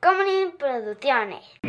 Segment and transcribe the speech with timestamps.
[0.00, 1.67] Comedy Producciones.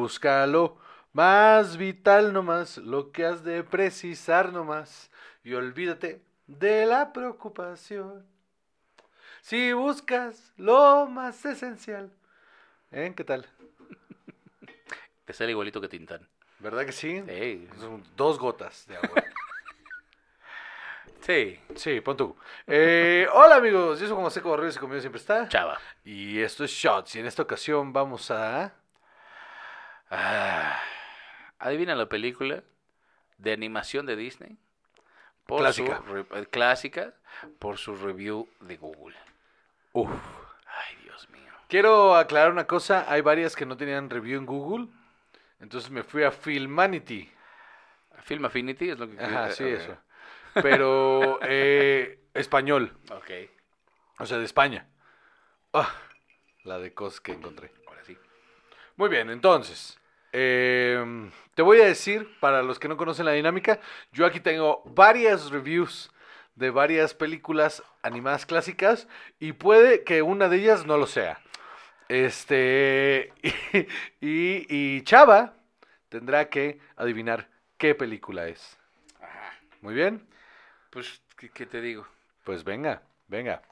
[0.00, 0.78] Búscalo
[1.12, 5.10] más vital nomás, lo que has de precisar nomás,
[5.44, 8.24] y olvídate de la preocupación.
[9.42, 12.10] Si buscas lo más esencial.
[12.90, 13.12] ¿Eh?
[13.14, 13.46] ¿Qué tal?
[15.26, 16.26] Te sale igualito que Tintán.
[16.60, 17.22] ¿Verdad que sí?
[17.28, 17.68] Sí.
[17.78, 19.22] Son dos gotas de agua.
[21.20, 21.60] Sí.
[21.76, 22.34] sí, pon tú.
[22.66, 25.46] Eh, hola amigos, yo soy como Seco Barrios y conmigo siempre está.
[25.48, 25.78] Chava.
[26.02, 28.79] Y esto es Shots, y en esta ocasión vamos a...
[30.10, 30.80] Ah,
[31.58, 32.62] adivina la película
[33.38, 34.56] de animación de Disney.
[35.46, 36.02] Por Clásica.
[36.06, 37.14] Su, re- eh, clásica.
[37.58, 39.16] Por su review de Google.
[39.92, 40.10] Uf.
[40.66, 41.52] Ay, Dios mío.
[41.68, 44.88] Quiero aclarar una cosa, hay varias que no tenían review en Google,
[45.60, 47.30] entonces me fui a Filmanity.
[48.24, 49.96] Film Affinity es lo que Ajá, sí, eso.
[50.54, 53.30] Pero eh, español, Ok.
[54.18, 54.86] o sea, de España.
[55.72, 55.92] Ah,
[56.64, 57.72] la de cosas que encontré.
[57.86, 58.18] Ahora sí.
[58.96, 59.98] Muy bien, entonces,
[60.32, 63.80] em, te voy a decir, para los que no conocen la dinámica,
[64.12, 66.10] yo aquí tengo varias reviews
[66.54, 69.08] de varias películas animadas clásicas
[69.38, 71.40] y puede que una de ellas no lo sea.
[72.08, 73.32] Este,
[74.20, 75.54] y, y Chava
[76.08, 78.78] tendrá que adivinar qué película es.
[79.20, 79.52] Ajá.
[79.80, 80.26] Muy bien,
[80.90, 82.06] Pues, ¿qué, qué te digo?
[82.44, 83.62] pues venga, venga.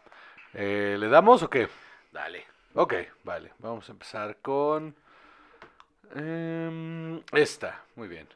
[0.54, 1.68] Eh, ¿Le damos o qué?
[2.12, 2.46] Dale.
[2.74, 3.52] Ok, vale.
[3.58, 4.94] Vamos a empezar con
[6.14, 7.82] em, esta.
[7.96, 8.28] Muy bien.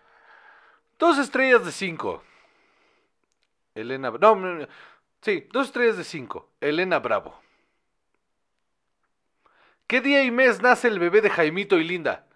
[0.99, 2.23] Dos estrellas de cinco.
[3.75, 4.11] Elena.
[4.11, 4.69] No, no, no.
[5.21, 6.49] sí, dos estrellas de cinco.
[6.61, 7.41] Elena Bravo.
[9.87, 12.27] ¿Qué día y mes nace el bebé de Jaimito y Linda?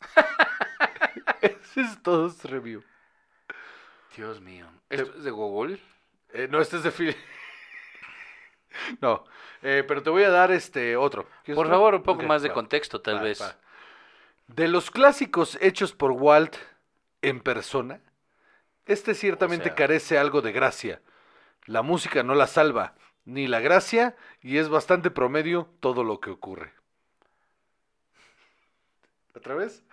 [1.40, 2.82] Ese es todo su review.
[4.16, 4.66] Dios mío.
[4.90, 5.78] ¿Esto es de Google?
[6.34, 7.16] Eh, no, este es de Phil.
[9.00, 9.24] no,
[9.62, 11.26] eh, pero te voy a dar este otro.
[11.44, 11.76] ¿Quieres Por otro?
[11.76, 12.54] favor, un poco Ok, más de va.
[12.54, 13.40] contexto, tal Va, vez.
[13.40, 13.56] va.
[14.54, 16.56] De los clásicos hechos por Walt
[17.22, 18.00] en persona,
[18.86, 21.00] este ciertamente sea- carece algo de gracia.
[21.66, 26.30] La música no la salva, ni la gracia, y es bastante promedio todo lo que
[26.30, 26.72] ocurre.
[29.34, 29.84] ¿Otra vez?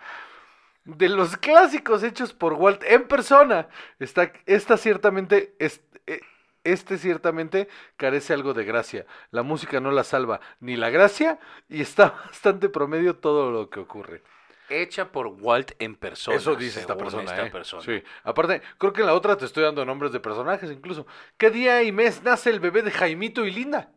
[0.84, 6.20] De los clásicos hechos por Walt en persona, está, esta ciertamente, eh,
[6.64, 9.06] este ciertamente carece algo de gracia.
[9.30, 11.38] La música no la salva, ni la gracia,
[11.68, 14.22] y está bastante promedio todo lo que ocurre.
[14.70, 16.36] Hecha por Walt en persona.
[16.36, 17.50] Eso dice esta persona, esta ¿eh?
[17.50, 17.82] persona.
[17.82, 18.02] Sí.
[18.24, 21.06] Aparte, creo que en la otra te estoy dando nombres de personajes incluso.
[21.36, 23.90] ¿Qué día y mes nace el bebé de Jaimito y Linda?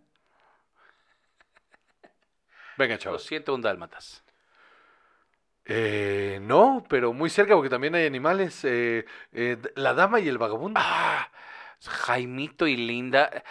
[2.77, 3.23] Venga, Lo chavos.
[3.23, 4.23] siento, un dálmatas.
[5.65, 8.63] Eh, no, pero muy cerca porque también hay animales.
[8.65, 10.79] Eh, eh, la dama y el vagabundo.
[10.83, 11.29] Ah,
[11.85, 13.43] Jaimito y Linda.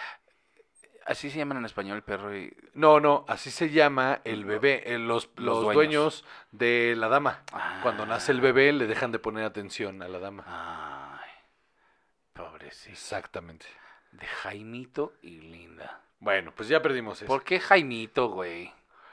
[1.06, 2.54] Así se llaman en español el perro y.
[2.74, 4.82] No, no, así se llama el bebé.
[4.94, 5.74] eh, los, los dueños.
[5.74, 6.24] dueños.
[6.52, 7.42] de la dama.
[7.82, 8.06] Cuando Ah.
[8.06, 10.44] nace el bebé le dejan de poner atención a la dama.
[10.46, 11.30] Ay,
[12.32, 12.90] pobrecito.
[12.92, 13.66] Exactamente.
[14.12, 16.00] De Jaimito y Linda.
[16.20, 17.26] Bueno, pues ya perdimos eso.
[17.26, 18.72] ¿Por qué Jaimito, güey?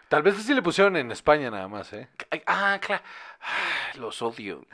[0.10, 2.10] Tal vez así le pusieron en España nada más, ¿eh?
[2.48, 3.04] Ah, claro.
[3.42, 4.66] Ah, Los odio.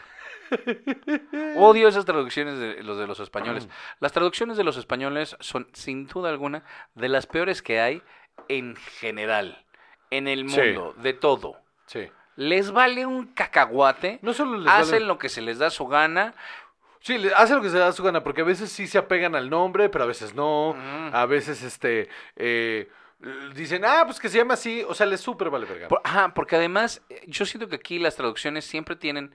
[1.58, 3.68] Odio esas traducciones de los de los españoles.
[4.00, 6.64] Las traducciones de los españoles son, sin duda alguna,
[6.96, 8.02] de las peores que hay
[8.48, 9.66] en general,
[10.12, 10.60] en el Sí.
[10.60, 11.58] mundo, de todo.
[11.88, 12.10] Sí.
[12.36, 15.88] Les vale un cacahuate, No solo les hacen vale- lo que se les da su
[15.88, 16.34] gana.
[17.00, 19.36] Sí, le- hace lo que se da su gana, porque a veces sí se apegan
[19.36, 20.74] al nombre, pero a veces no.
[20.74, 21.10] Mm.
[21.16, 22.90] A veces, este, eh,
[23.54, 24.84] dicen, ah, pues que se llama así.
[24.88, 25.88] O sea, les súper vale verga.
[25.88, 29.32] Por- ajá, porque además, eh, yo siento que aquí las traducciones siempre tienen,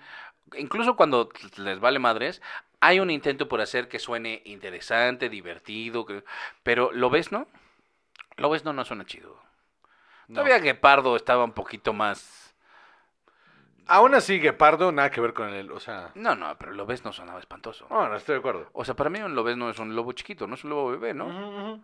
[0.57, 2.41] incluso cuando les vale madres,
[2.81, 6.07] hay un intento por hacer que suene interesante, divertido,
[6.63, 7.47] pero lo ves, ¿no?
[8.37, 9.39] Lo ves, no, no suena chido.
[10.29, 10.37] No.
[10.37, 12.55] Todavía Guepardo estaba un poquito más...
[13.87, 15.73] Aún así, Guepardo, nada que ver con él.
[15.73, 17.87] O sea, No, no, pero lo ves no sonaba espantoso.
[17.91, 18.71] no, no estoy de acuerdo.
[18.73, 20.91] O sea, para mí un lobés no es un lobo chiquito, no es un lobo
[20.93, 21.83] bebé, ¿no?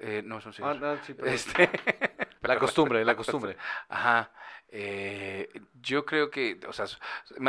[0.00, 1.70] Eh, no, es un Ah, no, sí, pero- Este...
[2.42, 3.56] La costumbre, la costumbre.
[3.88, 4.30] Ajá.
[4.68, 5.48] Eh,
[5.80, 6.86] yo creo que, o sea,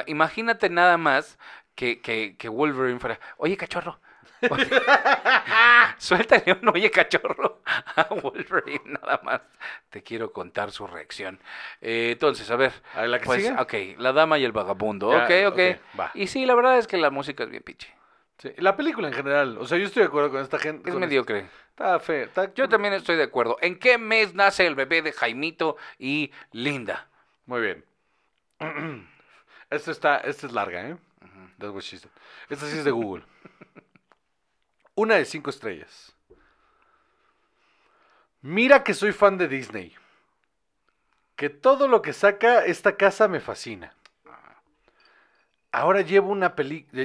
[0.08, 1.38] imagínate nada más
[1.76, 4.00] que, que, que Wolverine fuera, oye cachorro,
[5.98, 7.62] Suéltale un oye cachorro
[7.96, 9.42] a Wolverine, nada más.
[9.90, 11.40] Te quiero contar su reacción.
[11.82, 12.74] Eh, entonces, a ver.
[12.94, 13.60] A ¿la que pues, sigue?
[13.60, 15.12] ok, La Dama y el Vagabundo.
[15.12, 15.54] Ya, ok, ok.
[15.54, 16.12] ok, va.
[16.14, 17.94] Y sí, la verdad es que la música es bien pinche.
[18.38, 20.90] Sí, La película en general, o sea, yo estoy de acuerdo con esta gente.
[20.90, 21.50] Es mediocre.
[21.70, 22.26] Está feo.
[22.26, 22.54] Está...
[22.54, 23.58] Yo también estoy de acuerdo.
[23.62, 27.08] ¿En qué mes nace el bebé de Jaimito y Linda?
[27.46, 27.86] Muy bien.
[29.70, 30.98] Esta está, esta es larga, ¿eh?
[31.58, 32.12] That's what she said.
[32.50, 33.24] Esta sí es de Google.
[34.96, 36.16] Una de cinco estrellas.
[38.42, 39.96] Mira que soy fan de Disney.
[41.36, 43.95] Que todo lo que saca esta casa me fascina.
[45.76, 46.56] Ahora llevo una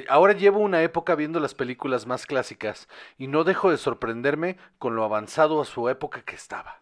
[0.09, 2.89] ahora llevo una época viendo las películas más clásicas
[3.19, 6.79] y no dejo de sorprenderme con lo avanzado a su época que estaba.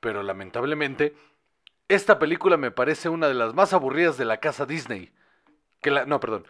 [0.00, 1.14] Pero lamentablemente
[1.88, 5.12] esta película me parece una de las más aburridas de la casa Disney.
[5.82, 6.46] Que la, no, perdón.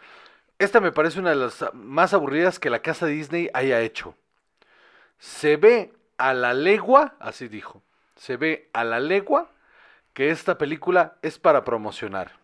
[0.61, 4.15] Esta me parece una de las más aburridas que la casa Disney haya hecho.
[5.19, 7.83] Se ve a la legua, así dijo,
[8.15, 9.51] se ve a la legua
[10.13, 12.39] que esta película es para promocionar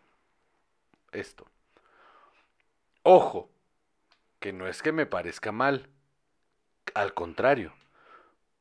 [1.16, 1.46] esto.
[3.02, 3.50] Ojo,
[4.40, 5.88] que no es que me parezca mal.
[6.94, 7.72] Al contrario,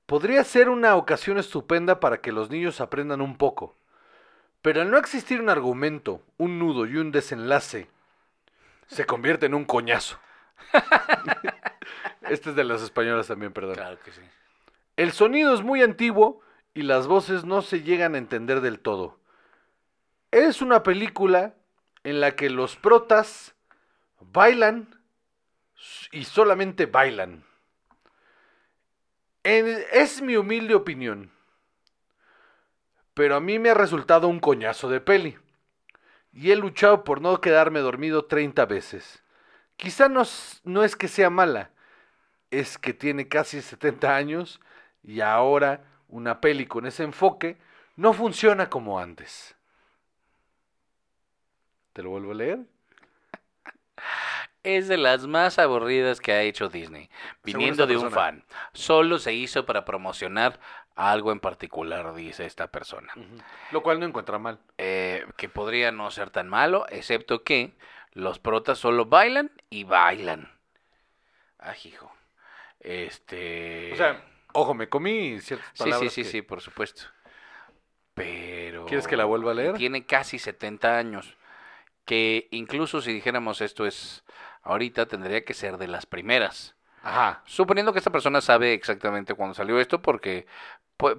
[0.05, 3.75] podría ser una ocasión estupenda para que los niños aprendan un poco.
[4.61, 7.89] Pero al no existir un argumento, un nudo y un desenlace,
[8.87, 10.19] se convierte en un coñazo.
[12.29, 13.75] este es de las españolas también, perdón.
[13.75, 14.21] Claro que sí.
[14.95, 16.41] El sonido es muy antiguo
[16.73, 19.19] y las voces no se llegan a entender del todo.
[20.31, 21.55] Es una película
[22.03, 23.55] en la que los protas
[24.19, 24.99] bailan
[26.11, 27.43] y solamente bailan.
[29.43, 31.31] Es mi humilde opinión.
[33.13, 35.37] Pero a mí me ha resultado un coñazo de peli.
[36.31, 39.23] Y he luchado por no quedarme dormido 30 veces.
[39.75, 41.71] Quizá no es que sea mala,
[42.51, 44.61] es que tiene casi 70 años
[45.03, 47.57] y ahora una peli con ese enfoque
[47.95, 49.55] no funciona como antes.
[51.93, 52.59] ¿Te lo vuelvo a leer?
[54.63, 57.09] Es de las más aburridas que ha hecho Disney,
[57.43, 58.21] viniendo de un persona.
[58.21, 58.43] fan.
[58.73, 60.59] Solo se hizo para promocionar
[60.95, 63.13] algo en particular, dice esta persona.
[63.71, 64.59] Lo cual no encuentra mal.
[64.77, 67.73] Eh, que podría no ser tan malo, excepto que
[68.13, 70.49] los protas solo bailan y bailan.
[71.59, 72.11] Ah, hijo.
[72.79, 73.91] Este.
[73.93, 74.23] O sea,
[74.53, 76.13] ojo, me comí ciertas sí, sí, palabras.
[76.13, 77.03] sí, que- sí, por supuesto.
[78.13, 78.85] Pero.
[78.85, 79.73] ¿Quieres que la vuelva a leer?
[79.75, 81.35] Tiene casi 70 años.
[82.05, 84.23] Que incluso si dijéramos esto es
[84.61, 86.75] ahorita, tendría que ser de las primeras.
[87.01, 87.41] Ajá.
[87.45, 90.45] Suponiendo que esta persona sabe exactamente cuándo salió esto, porque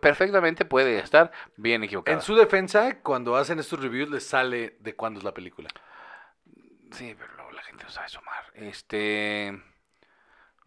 [0.01, 2.17] perfectamente puede estar bien equivocada.
[2.17, 5.69] En su defensa, cuando hacen estos reviews, les sale de cuándo es la película.
[6.91, 8.45] Sí, pero luego la gente no sabe sumar.
[8.55, 9.61] Este.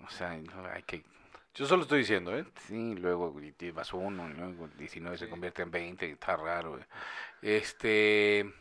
[0.05, 1.03] O sea, hay que.
[1.55, 2.45] Yo solo estoy diciendo, ¿eh?
[2.67, 3.33] Sí, luego
[3.73, 6.77] vas uno, luego 19 se convierte en 20, está raro.
[6.77, 6.85] eh.
[7.41, 8.53] Este.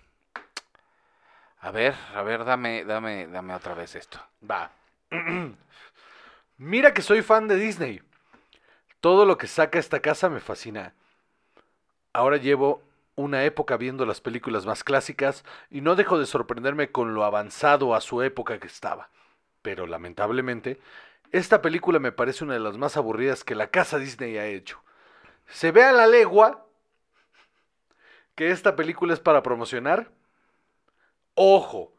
[1.60, 4.20] A ver, a ver, dame, dame, dame otra vez esto.
[4.48, 4.70] Va.
[6.58, 8.02] Mira que soy fan de Disney.
[9.00, 10.94] Todo lo que saca esta casa me fascina.
[12.12, 12.82] Ahora llevo
[13.14, 17.94] una época viendo las películas más clásicas y no dejo de sorprenderme con lo avanzado
[17.94, 19.08] a su época que estaba.
[19.62, 20.80] Pero lamentablemente,
[21.32, 24.82] esta película me parece una de las más aburridas que la casa Disney ha hecho.
[25.48, 26.66] Se ve a la legua
[28.34, 30.10] que esta película es para promocionar.
[31.38, 31.94] Ojo,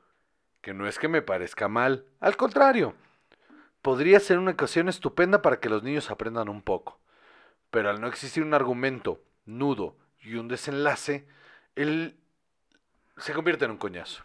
[0.61, 2.95] que no es que me parezca mal, al contrario,
[3.83, 6.99] podría ser una ocasión estupenda para que los niños aprendan un poco.
[7.69, 11.27] Pero al no existir un argumento, nudo y un desenlace,
[11.75, 12.17] él
[13.17, 14.23] se convierte en un coñazo.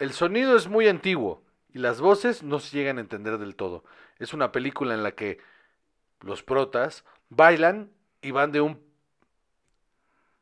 [0.00, 1.42] El sonido es muy antiguo
[1.72, 3.84] y las voces no se llegan a entender del todo.
[4.18, 5.38] Es una película en la que
[6.20, 8.84] los protas bailan y van de un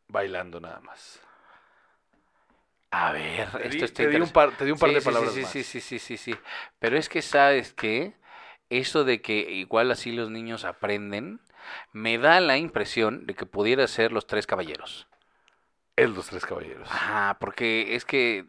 [0.09, 1.23] bailando nada más.
[2.95, 5.01] A ver, Te esto está te di un par- te di un par Sí, de
[5.01, 5.51] sí, palabras sí, más.
[5.51, 6.35] Sí, sí, sí, sí, sí.
[6.79, 8.15] Pero es que, ¿sabes qué?
[8.69, 11.41] Eso de que igual así los niños aprenden,
[11.93, 15.07] me da la impresión de que pudiera ser Los Tres Caballeros.
[15.97, 16.89] Es Los Tres Caballeros.
[16.91, 18.47] Ajá, porque es que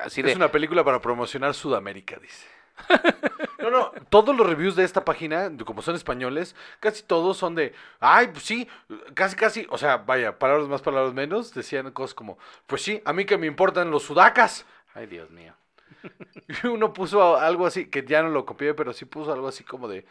[0.00, 0.30] así de...
[0.30, 2.46] Es una película para promocionar Sudamérica, dice.
[3.64, 7.72] No, no, todos los reviews de esta página, como son españoles, casi todos son de,
[7.98, 8.68] ay, pues sí,
[9.14, 13.14] casi, casi, o sea, vaya, palabras más, palabras menos, decían cosas como, pues sí, a
[13.14, 14.66] mí que me importan los sudacas.
[14.92, 15.54] Ay, Dios mío.
[16.62, 19.64] Y uno puso algo así, que ya no lo copié, pero sí puso algo así
[19.64, 20.04] como de,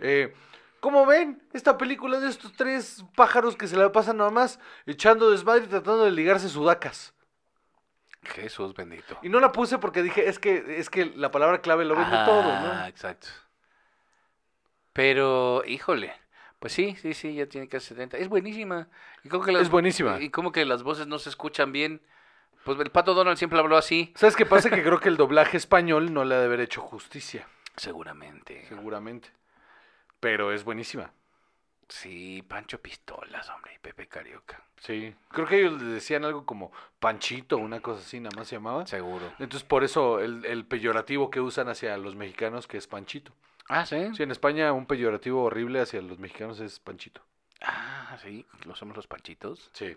[0.00, 0.32] eh,
[0.80, 1.42] ¿cómo ven?
[1.52, 5.68] Esta película de estos tres pájaros que se la pasan nada más echando desmadre y
[5.68, 7.12] tratando de ligarse sudacas.
[8.24, 9.18] Jesús bendito.
[9.22, 12.16] Y no la puse porque dije, es que, es que la palabra clave lo vende
[12.24, 12.86] todo, ¿no?
[12.86, 13.28] exacto.
[14.92, 16.14] Pero, híjole,
[16.58, 18.16] pues sí, sí, sí, ya tiene casi 70.
[18.18, 18.88] Es buenísima.
[19.24, 20.20] Y como que las, Es buenísima.
[20.20, 22.00] Y como que las voces no se escuchan bien.
[22.64, 24.12] Pues el Pato Donald siempre habló así.
[24.16, 24.70] ¿Sabes qué pasa?
[24.70, 28.64] Que creo que el doblaje español no le ha de haber hecho justicia, Seguramente.
[28.68, 29.28] seguramente.
[30.20, 31.12] Pero es buenísima.
[31.88, 34.62] Sí, Pancho Pistolas, hombre, y Pepe Carioca.
[34.78, 35.14] Sí.
[35.30, 38.86] Creo que ellos le decían algo como Panchito, una cosa así, nada más se llamaba.
[38.86, 39.26] Seguro.
[39.38, 43.32] Entonces, por eso el, el peyorativo que usan hacia los mexicanos, que es Panchito.
[43.68, 44.14] Ah, ¿sí?
[44.14, 47.22] Sí, en España un peyorativo horrible hacia los mexicanos es Panchito.
[47.62, 49.70] Ah, sí, lo somos los Panchitos.
[49.72, 49.96] Sí.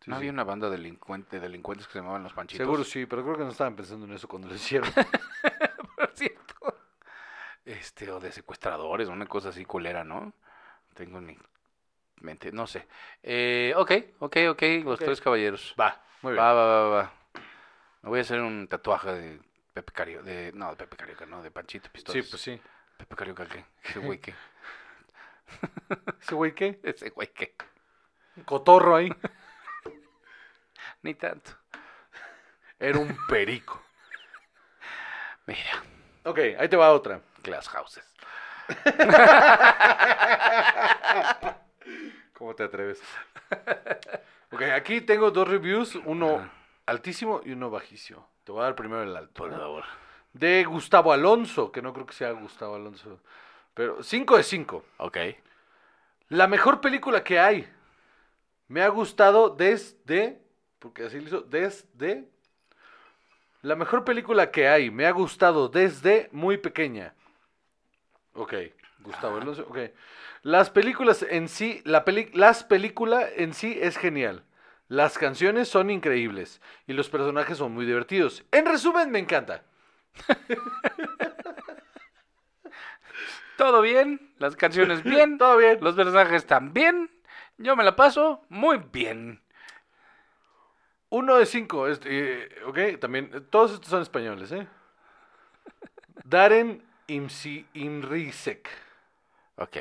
[0.00, 0.18] Sí, ¿No sí.
[0.18, 2.64] había una banda delincuente, de delincuentes que se llamaban los Panchitos?
[2.64, 4.90] Seguro sí, pero creo que no estaban pensando en eso cuando lo hicieron.
[5.96, 6.76] por cierto.
[7.64, 10.32] Este, o de secuestradores, una cosa así culera, ¿no?
[10.94, 11.38] Tengo en mi
[12.20, 12.86] mente, no sé.
[13.22, 15.74] Eh, ok, ok, ok, los tres caballeros.
[15.80, 16.44] Va, muy bien.
[16.44, 17.12] Va, va, va, va.
[18.02, 19.40] Me voy a hacer un tatuaje de
[19.72, 22.26] Pepe Carioca, de, no, de Pepe Carioca, no, de Panchito Sí, Pistolas.
[22.28, 22.60] pues sí.
[22.96, 23.64] Pepe Carioca, ¿qué?
[23.84, 24.34] Ese güey, ¿qué?
[26.20, 26.80] ¿Ese güey qué?
[26.82, 27.54] Ese güey, ¿qué?
[28.36, 29.08] Un cotorro ahí.
[31.02, 31.52] Ni tanto.
[32.78, 33.82] Era un perico.
[35.46, 35.82] Mira,
[36.24, 37.20] Ok, ahí te va otra.
[37.42, 38.11] Glass Houses.
[42.34, 43.00] ¿Cómo te atreves?
[44.50, 46.50] ok, aquí tengo dos reviews, uno Ajá.
[46.86, 48.28] altísimo y uno bajísimo.
[48.44, 49.32] Te voy a dar primero el alto.
[49.34, 49.58] Por ¿no?
[49.58, 49.84] favor.
[50.32, 53.20] De Gustavo Alonso, que no creo que sea Gustavo Alonso.
[53.74, 54.84] Pero 5 de 5.
[54.98, 55.18] Ok.
[56.28, 57.68] La mejor película que hay.
[58.68, 60.40] Me ha gustado desde.
[60.78, 61.40] Porque así lo hizo.
[61.42, 62.28] Desde.
[63.60, 64.90] La mejor película que hay.
[64.90, 67.14] Me ha gustado desde muy pequeña.
[68.34, 68.54] Ok.
[69.00, 69.42] Gustavo Ajá.
[69.42, 69.66] Alonso.
[69.68, 69.78] Ok.
[70.42, 71.82] Las películas en sí.
[71.84, 74.44] La peli, las películas en sí es genial.
[74.88, 76.60] Las canciones son increíbles.
[76.86, 78.44] Y los personajes son muy divertidos.
[78.52, 79.64] En resumen, me encanta.
[83.56, 85.78] Todo bien, las canciones bien, Todo bien.
[85.80, 87.10] los personajes también.
[87.58, 89.42] Yo me la paso muy bien.
[91.10, 92.08] Uno de cinco, este,
[92.44, 94.66] eh, ok, también, todos estos son españoles, ¿eh?
[96.24, 98.68] Darren Imsi, Imrisek,
[99.56, 99.78] Ok.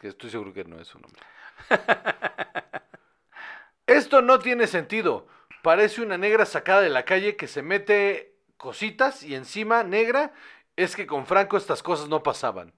[0.00, 1.20] que estoy seguro que no es su nombre.
[3.86, 5.26] Esto no tiene sentido.
[5.62, 10.32] Parece una negra sacada de la calle que se mete cositas y encima negra
[10.76, 12.72] es que con Franco estas cosas no pasaban.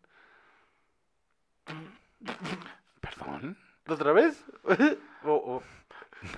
[3.01, 3.59] Perdón.
[3.87, 4.45] ¿Otra vez?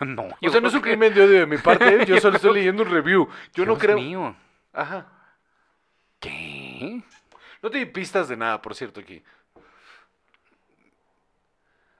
[0.00, 0.28] No.
[0.40, 2.85] o sea, no es un crimen de odio de mi parte, yo solo estoy leyendo
[2.85, 3.28] un review.
[3.52, 3.97] Yo no creo...
[3.97, 4.37] mío.
[4.73, 5.09] Ajá.
[6.21, 7.02] ¿Qué?
[7.62, 9.23] No te di pistas de nada, por cierto, aquí.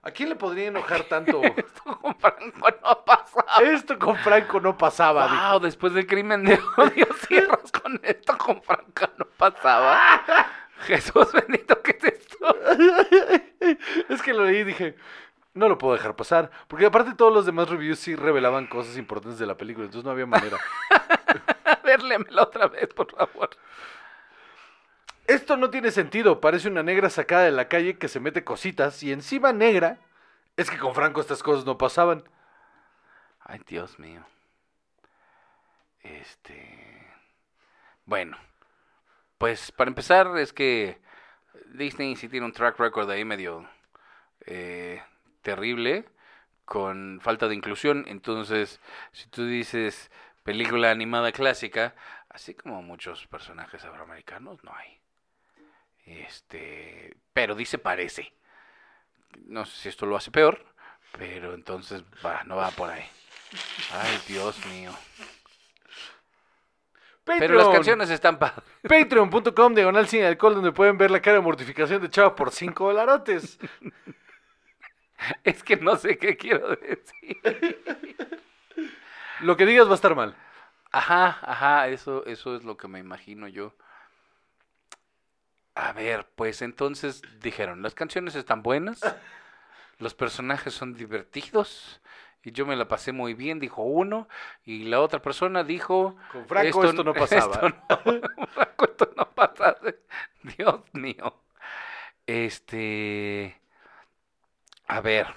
[0.05, 1.41] ¿A quién le podría enojar tanto?
[1.57, 3.63] Esto con Franco no pasaba.
[3.63, 5.29] Esto con Franco no pasaba.
[5.29, 5.51] dijo.
[5.51, 10.01] Wow, después del crimen de odio cierras con esto con Franco no pasaba.
[10.81, 12.57] Jesús bendito, ¿qué es esto?
[14.09, 14.97] Es que lo leí y dije,
[15.55, 16.51] no lo puedo dejar pasar.
[16.67, 20.11] Porque aparte todos los demás reviews sí revelaban cosas importantes de la película, entonces no
[20.11, 20.59] había manera.
[21.65, 23.51] A ver, léemela otra vez, por favor.
[25.33, 29.03] Esto no tiene sentido, parece una negra sacada de la calle que se mete cositas
[29.03, 29.99] y encima negra
[30.59, 32.23] es que con Franco estas cosas no pasaban.
[33.41, 34.27] Ay, Dios mío.
[36.01, 37.09] Este.
[38.05, 38.37] Bueno.
[39.39, 41.01] Pues para empezar, es que
[41.73, 43.67] Disney sí tiene un track record ahí medio
[44.45, 45.03] eh,
[45.41, 46.05] terrible,
[46.67, 48.05] con falta de inclusión.
[48.07, 48.81] Entonces,
[49.13, 50.11] si tú dices
[50.43, 51.95] película animada clásica,
[52.29, 55.02] así como muchos personajes afroamericanos, no hay.
[56.05, 57.17] Este.
[57.33, 58.33] Pero dice parece.
[59.47, 60.65] No sé si esto lo hace peor,
[61.19, 63.05] pero entonces va, no va por ahí.
[63.93, 64.93] Ay, Dios mío.
[67.25, 68.65] Pero las canciones están padres.
[68.83, 72.85] Patreon.com diagonal sin alcohol donde pueden ver la cara de mortificación de Chava por 5
[72.89, 73.59] dolarotes.
[75.45, 77.81] Es que no sé qué quiero decir.
[79.39, 80.35] Lo que digas va a estar mal.
[80.91, 83.77] Ajá, ajá, eso, eso es lo que me imagino yo.
[85.75, 89.01] A ver, pues entonces dijeron, las canciones están buenas,
[89.99, 92.01] los personajes son divertidos,
[92.45, 94.29] y yo me la pasé muy bien, dijo uno,
[94.65, 96.17] y la otra persona dijo...
[96.33, 97.55] Con Franco esto, no pasaba.
[97.69, 99.79] Esto no, Franco, esto no pasaba.
[100.43, 101.41] Dios mío.
[102.27, 103.61] Este...
[104.89, 105.29] A ver.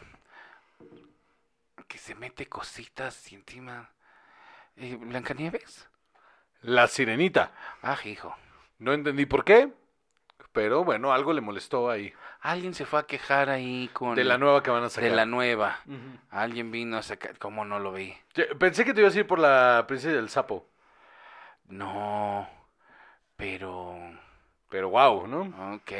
[1.88, 3.92] Que se mete cositas y encima...
[4.76, 5.88] Eh, ¿Blancanieves?
[6.62, 7.52] La sirenita.
[7.84, 8.36] Ah, hijo.
[8.80, 9.72] No entendí por qué,
[10.56, 12.12] pero bueno, algo le molestó ahí.
[12.42, 14.16] Alguien se fue a quejar ahí con...
[14.16, 15.10] De la nueva que van a sacar.
[15.10, 15.80] De la nueva.
[16.32, 17.38] Alguien vino a sacar...
[17.38, 18.16] ¿Cómo no lo vi?
[18.58, 20.68] Pensé que te ibas a ir por la princesa del sapo.
[21.68, 22.50] No,
[23.36, 23.96] pero...
[24.70, 25.76] Pero wow, ¿no?
[25.76, 25.92] Ok.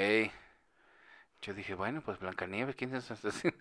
[1.42, 3.30] Yo dije, bueno, pues Blancanieves, ¿quién es esa?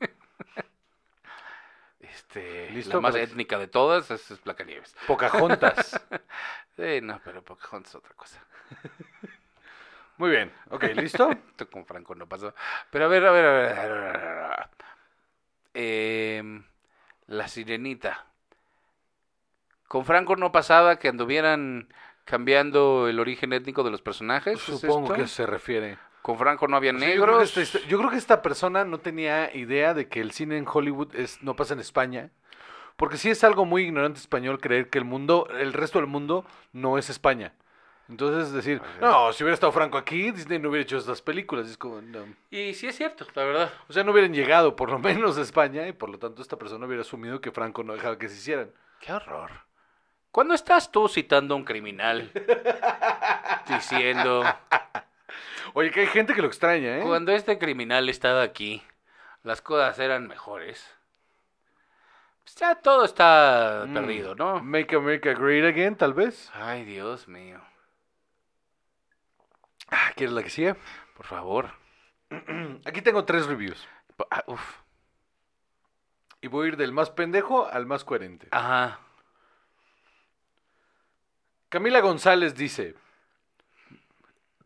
[2.01, 4.95] Este, ¿Listo la más para- étnica de todas es, es Blancanieves.
[5.07, 6.01] Pocahontas.
[6.77, 8.45] Sí, no, pero Pocahontas es otra cosa.
[10.17, 10.53] Muy bien.
[10.71, 11.31] Ok, ¿listo?
[11.51, 12.55] Esto con Franco no pasó.
[12.91, 13.79] Pero a ver, a ver, a ver.
[13.79, 14.69] a ver, a ver, a ver.
[15.75, 16.65] Em,
[17.27, 18.27] la sirenita.
[19.89, 21.89] Con Franco no pasaba que anduvieran
[22.25, 24.57] cambiando el origen étnico de los personajes.
[24.69, 25.99] ¿es Supongo que se refiere.
[26.23, 27.57] Con Franco no había O sea, yo, creo que negros.
[27.57, 30.67] esta, histo- yo creo que esta persona no tenía idea de que el cine en
[30.67, 32.31] Hollywood es, no pasa en España.
[32.97, 36.47] Porque sí es algo muy ignorante español creer que el mundo, el resto del mundo
[36.73, 37.53] no es España.
[38.09, 41.69] Entonces decir, no, si hubiera estado Franco aquí, Disney no hubiera hecho estas películas.
[41.69, 42.27] Es como, no.
[42.51, 43.73] Y sí es cierto, la verdad.
[43.89, 46.59] O sea, no hubieran llegado por lo menos a España y por lo tanto esta
[46.59, 48.71] persona hubiera asumido que Franco no dejaba que se hicieran.
[49.01, 49.51] Qué horror.
[50.31, 52.31] Cuando estás tú citando a un criminal
[53.69, 54.43] diciendo,
[55.75, 57.03] Oye, que hay gente que lo extraña, ¿eh?
[57.05, 58.83] cuando este criminal estaba aquí,
[59.43, 60.89] las cosas eran mejores.
[62.43, 63.95] Pues ya todo está Mm.
[63.95, 64.61] perdido, ¿no?
[64.63, 66.51] Make America Great Again, tal vez.
[66.55, 67.61] Ay, Dios mío.
[69.91, 70.77] Ah, ¿Quieres la que sigue?
[71.17, 71.71] Por favor.
[72.85, 73.87] Aquí tengo tres reviews.
[74.31, 74.61] Ah, uf.
[76.41, 78.49] Y voy a ir del más pendejo al más coherente.
[78.51, 79.01] Ajá.
[81.69, 82.95] Camila González dice,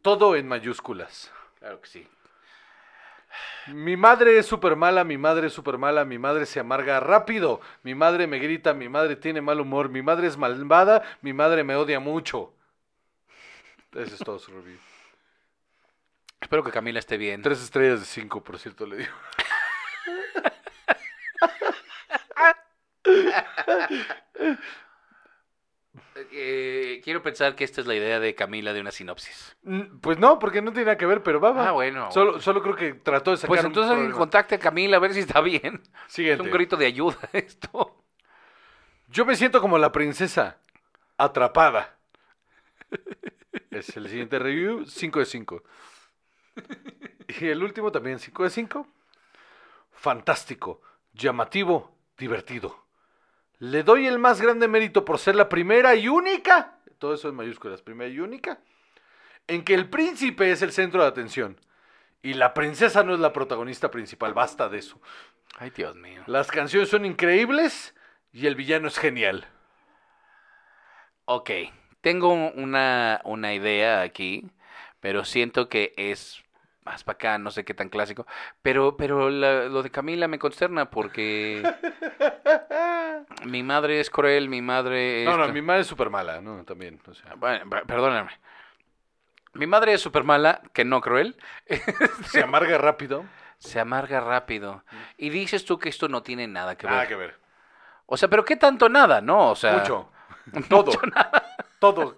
[0.03, 1.33] todo en mayúsculas.
[1.59, 2.09] Claro que sí.
[3.69, 7.61] Mi madre es súper mala, mi madre es súper mala, mi madre se amarga rápido,
[7.83, 11.65] mi madre me grita, mi madre tiene mal humor, mi madre es malvada, mi madre
[11.65, 12.53] me odia mucho.
[13.93, 14.79] Ese es todo su review.
[16.41, 17.43] Espero que Camila esté bien.
[17.43, 19.13] Tres estrellas de cinco, por cierto, le digo.
[26.33, 29.57] Eh, quiero pensar que esta es la idea de Camila de una sinopsis.
[29.63, 31.69] Mm, Pues no, porque no tiene nada que ver, pero va, va.
[31.69, 32.11] Ah, bueno.
[32.11, 34.17] Solo, solo creo que trató de sacar Pues un entonces problema.
[34.19, 35.81] contacte a Camila a ver si está bien.
[36.07, 36.43] Es Siguiente.
[36.43, 38.03] un grito de ayuda esto.
[39.09, 40.59] Yo me siento como la princesa,
[41.17, 41.97] atrapada.
[43.71, 45.63] Es el siguiente review, 5 de 5.
[47.29, 48.87] Y el último también 5 de 5.
[49.93, 50.81] Fantástico,
[51.13, 52.87] llamativo, divertido.
[53.59, 57.35] Le doy el más grande mérito por ser la primera y única, todo eso en
[57.35, 58.61] mayúsculas, primera y única,
[59.47, 61.61] en que el príncipe es el centro de atención.
[62.23, 65.01] Y la princesa no es la protagonista principal, basta de eso.
[65.59, 66.23] Ay, Dios mío.
[66.27, 67.95] Las canciones son increíbles
[68.33, 69.47] y el villano es genial.
[71.25, 71.51] Ok,
[72.01, 74.51] tengo una, una idea aquí,
[75.01, 76.43] pero siento que es
[76.89, 78.27] más para acá, no sé qué tan clásico.
[78.63, 81.63] Pero, pero la- lo de Camila me consterna porque
[83.45, 85.29] mi madre es cruel, mi madre es...
[85.29, 86.65] No, no, mi madre es súper mala, ¿no?
[86.65, 88.31] También, o sea, Bueno, perdóname.
[89.55, 91.37] Mi madre es súper mala, que no cruel.
[92.27, 93.25] se amarga rápido.
[93.59, 94.85] Se amarga rápido.
[95.17, 96.95] Y dices tú que esto no tiene nada que ver.
[96.95, 97.37] Nada que ver.
[98.07, 99.51] O sea, pero ¿qué tanto nada, no?
[99.51, 99.73] O sea...
[99.75, 100.11] Mucho.
[100.69, 100.93] Todo.
[101.79, 102.17] Todo.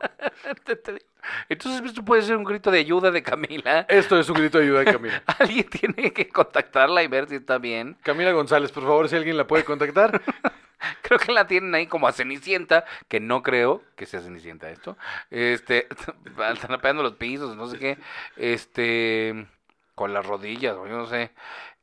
[0.64, 1.06] Te- te digo.
[1.48, 3.86] Entonces esto puede ser un grito de ayuda de Camila.
[3.88, 5.22] Esto es un grito de ayuda de Camila.
[5.38, 7.96] Alguien tiene que contactarla y ver si está bien.
[8.02, 10.20] Camila González, por favor, si alguien la puede contactar.
[11.02, 14.96] Creo que la tienen ahí como a Cenicienta, que no creo que sea Cenicienta esto.
[15.30, 15.86] Este,
[16.54, 17.98] están apeando los pisos, no sé qué.
[18.36, 19.46] Este,
[19.94, 21.32] con las rodillas, o yo no sé.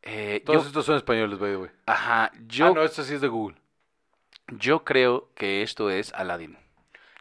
[0.01, 1.69] Eh, Todos yo, estos son españoles, by the way.
[1.85, 3.57] ajá, yo, Ah, no, esto sí es de Google.
[4.47, 6.57] yo creo que esto es Aladdin.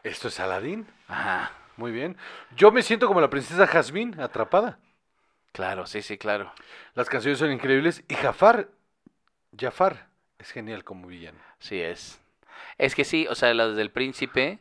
[0.03, 0.87] ¿Esto es Aladdin?
[1.09, 2.17] Ajá, Muy bien.
[2.57, 4.79] Yo me siento como la princesa Jazmín, atrapada.
[5.53, 6.53] claro, sí, sí, claro.
[6.95, 8.69] Las canciones son increíbles y Jafar,
[9.59, 10.07] Jafar,
[10.39, 11.39] es genial como villano.
[11.59, 12.21] Sí es.
[12.79, 14.59] Es que sí, o sea, las del príncipe,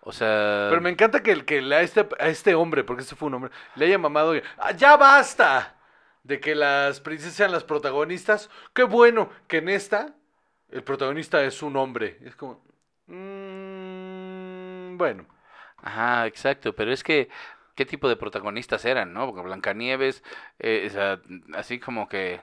[0.00, 0.66] o sea...
[0.70, 3.34] Pero me encanta que, que le- a, este, a este hombre, porque este fue un
[3.34, 4.36] hombre, le haya mamado.
[4.36, 5.74] y, "Ah, ¡Ya basta!
[6.24, 8.50] De que las princesas sean las protagonistas.
[8.74, 10.14] Qué bueno que en esta
[10.70, 12.18] el protagonista es un hombre.
[12.24, 12.60] Es como.
[13.76, 15.24] mm, bueno.
[15.86, 17.28] Ajá, exacto, pero es que,
[17.76, 19.26] ¿qué tipo de protagonistas eran, no?
[19.26, 20.24] Porque Blancanieves,
[20.58, 21.20] eh, o sea,
[21.54, 22.40] así como que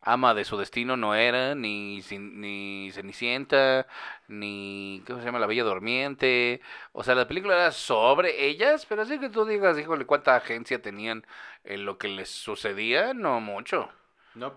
[0.00, 3.86] ama de su destino no era, ni, ni Cenicienta,
[4.28, 5.38] ni, ¿cómo se llama?
[5.40, 6.62] La Bella Durmiente.
[6.92, 10.80] O sea, la película era sobre ellas, pero así que tú digas, híjole, cuánta agencia
[10.80, 11.26] tenían
[11.64, 13.90] en lo que les sucedía, no mucho.
[14.34, 14.54] No.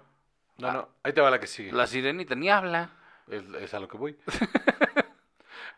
[0.60, 0.90] No, no.
[1.04, 1.74] Ahí te va la que sigue.
[1.74, 2.92] La sirenita ni habla.
[3.28, 4.18] Es, es a lo que voy.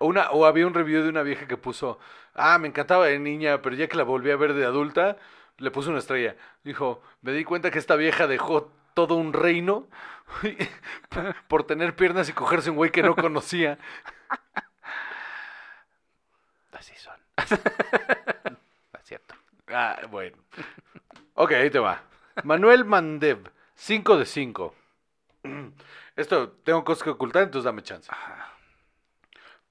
[0.02, 2.00] o, una, o había un review de una vieja que puso,
[2.34, 5.18] ah, me encantaba de niña, pero ya que la volví a ver de adulta,
[5.58, 6.36] le puso una estrella.
[6.64, 9.88] Dijo, me di cuenta que esta vieja dejó todo un reino
[11.48, 13.78] por tener piernas y cogerse un güey que no conocía.
[16.72, 17.20] Así son.
[17.38, 17.44] No
[19.00, 19.36] es cierto.
[19.68, 20.38] Ah, bueno.
[21.36, 22.02] Ok, ahí te va.
[22.44, 24.76] Manuel Mandev, 5 de 5.
[26.16, 28.12] Esto tengo cosas que ocultar, entonces dame chance.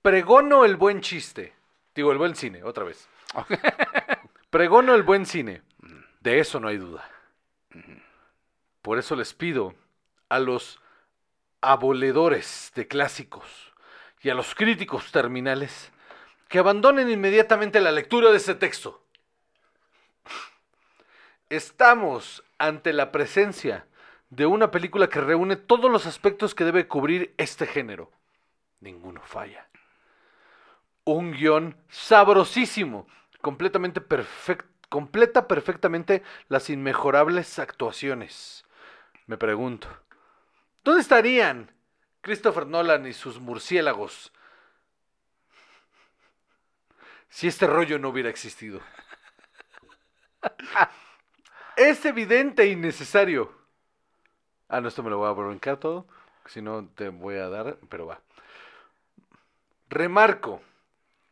[0.02, 1.54] Pregono el buen chiste.
[1.94, 3.08] Digo, el buen cine, otra vez.
[4.50, 5.62] Pregono el buen cine.
[6.20, 7.08] De eso no hay duda.
[8.82, 9.74] Por eso les pido
[10.28, 10.80] a los
[11.60, 13.72] aboledores de clásicos
[14.22, 15.92] y a los críticos terminales
[16.48, 19.02] que abandonen inmediatamente la lectura de ese texto.
[21.48, 23.86] Estamos ante la presencia
[24.30, 28.10] de una película que reúne todos los aspectos que debe cubrir este género.
[28.80, 29.69] Ninguno falla.
[31.12, 33.08] Un guion sabrosísimo,
[33.40, 38.64] completamente perfecto, completa perfectamente las inmejorables actuaciones.
[39.26, 39.88] Me pregunto,
[40.84, 41.72] ¿dónde estarían
[42.20, 44.32] Christopher Nolan y sus murciélagos
[47.28, 48.80] si este rollo no hubiera existido?
[51.76, 53.52] Es evidente y necesario.
[54.68, 56.06] Ah, no, esto me lo voy a brincar todo.
[56.46, 58.20] Si no, te voy a dar, pero va.
[59.88, 60.60] Remarco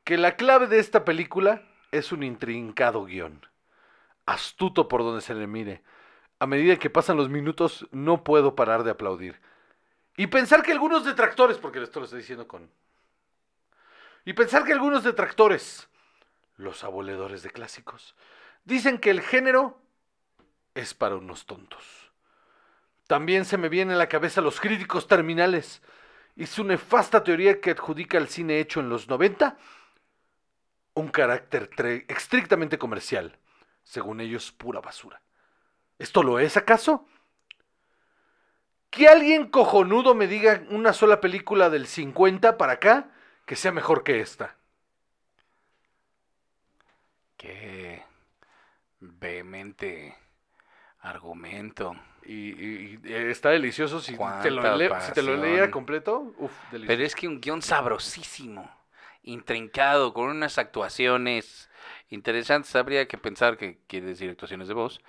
[0.09, 1.61] que la clave de esta película
[1.93, 3.45] es un intrincado guion.
[4.25, 5.83] Astuto por donde se le mire.
[6.39, 9.39] A medida que pasan los minutos, no puedo parar de aplaudir.
[10.17, 12.71] Y pensar que algunos detractores, porque esto lo estoy diciendo con.
[14.25, 15.91] Y pensar que algunos detractores,
[16.57, 18.15] los aboledores de clásicos,
[18.65, 19.79] dicen que el género
[20.75, 22.13] es para unos tontos.
[23.07, 25.83] También se me viene a la cabeza los críticos terminales
[26.35, 29.59] y su nefasta teoría que adjudica al cine hecho en los 90
[30.99, 31.71] un carácter
[32.09, 33.39] estrictamente comercial,
[33.85, 35.21] según ellos pura basura.
[35.99, 37.07] ¿Esto lo es acaso?
[38.91, 43.11] Que alguien cojonudo me diga una sola película del 50 para acá
[43.47, 44.57] que sea mejor que esta.
[47.37, 48.03] Qué
[49.01, 50.17] vehemente
[51.01, 51.97] argumento.
[52.25, 54.63] Y, y- y está delicioso si te lo,
[55.01, 56.35] si te lo leía completo.
[56.39, 56.87] Uf, delicioso.
[56.87, 58.71] Pero es que un guion sabrosísimo,
[59.29, 61.71] intrincado, con unas actuaciones
[62.09, 62.75] interesantes.
[62.75, 65.01] Habría que pensar que quiere decir actuaciones de voz.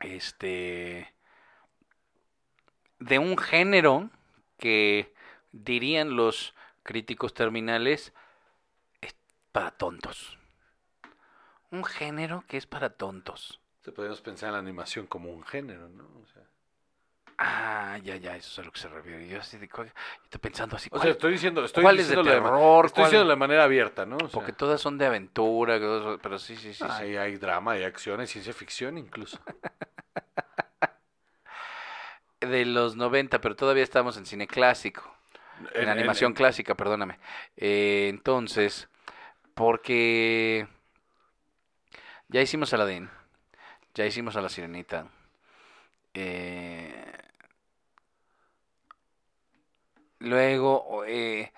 [0.00, 1.14] Este.
[2.98, 4.10] De un género
[4.58, 5.14] que
[5.52, 8.12] dirían los críticos terminales
[9.00, 9.14] es
[9.52, 10.38] para tontos.
[11.70, 13.60] Un género que es para tontos.
[13.82, 16.04] Se podemos pensar en la animación como un género, ¿no?
[16.20, 16.49] O sea,
[17.42, 19.26] Ah, ya, ya, eso es a lo que se refiere.
[19.26, 19.84] Yo así de, yo
[20.24, 20.90] estoy pensando así.
[20.92, 22.84] o sea, ¿cuál- estoy diciendo, estoy cuál es de terror?
[22.84, 24.16] estoy ¿Cuál- diciendo de manera abierta, ¿no?
[24.16, 25.78] O sea, Porque todas son de aventura,
[26.22, 26.84] pero sí, sí, sí.
[26.84, 26.86] sí.
[26.86, 29.38] hay, hay drama, hay acción, hay ciencia ficción incluso.
[32.40, 35.02] De los 90, pero todavía estamos en cine clásico.
[35.74, 37.18] En, animación clásica, perdóname.
[37.56, 38.88] Eh, entonces,
[39.54, 40.66] porque
[42.28, 43.08] ya hicimos Aladdin,
[43.94, 45.06] ya hicimos a la Sirenita.
[46.14, 47.12] eh,
[50.20, 51.52] luego, eh,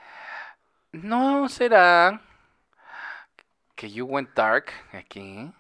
[0.93, 2.21] ¿no será
[3.75, 5.53] que You Went Dark aquí?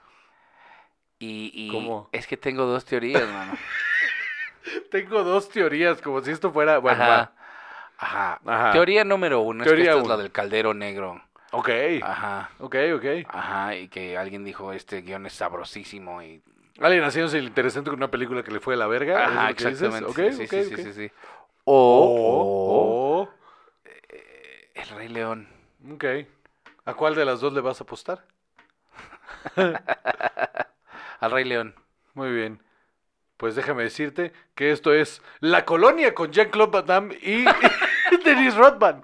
[1.19, 2.09] Y, y ¿Cómo?
[2.12, 3.53] es que tengo dos teorías, mano.
[4.91, 6.79] Tengo dos teorías, como si esto fuera.
[6.79, 7.33] Bueno, Ajá.
[7.99, 8.41] Ajá.
[8.45, 8.73] Ajá.
[8.73, 11.21] Teoría número uno Teoría es que esta es la del caldero negro.
[11.53, 11.69] Ok,
[12.03, 12.51] Ajá.
[12.59, 13.05] ok, ok.
[13.29, 16.43] Ajá, y que alguien dijo este guion es sabrosísimo y...
[16.81, 19.25] Alguien haciéndose el interesante con una película que le fue a la verga.
[19.25, 20.33] ¿es Ajá, exactamente.
[20.33, 21.11] Sí, sí, sí.
[21.64, 23.29] O, O, o,
[24.75, 25.48] El Rey León.
[25.94, 26.05] ok.
[26.85, 28.25] ¿A cuál de las dos le vas a apostar?
[31.20, 31.75] Al Rey León.
[32.14, 32.61] Muy bien.
[33.37, 37.44] Pues déjame decirte que esto es La Colonia con Jean-Claude Van Damme y
[38.25, 39.03] Dennis Rodman.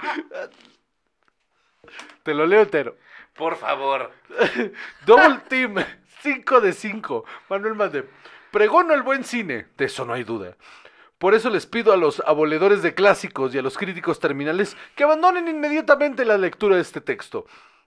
[2.23, 2.97] Te lo leo entero.
[3.35, 4.13] Por favor.
[5.07, 5.77] Double Team,
[6.23, 7.25] 5 de 5.
[7.49, 8.09] Manuel Mande.
[8.51, 10.57] Pregono el buen cine, de eso no hay duda.
[11.19, 15.05] Por eso les pido a los aboledores de clásicos y a los críticos terminales que
[15.05, 17.47] abandonen inmediatamente la lectura de este texto.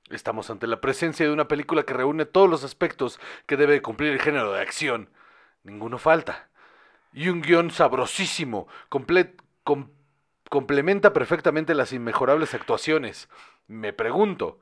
[0.10, 4.12] Estamos ante la presencia de una película que reúne todos los aspectos que debe cumplir
[4.12, 5.10] el género de acción.
[5.63, 6.50] Ninguno falta.
[7.13, 9.91] Y un guion sabrosísimo, comple- com-
[10.50, 13.30] complementa perfectamente las inmejorables actuaciones.
[13.67, 14.60] Me pregunto,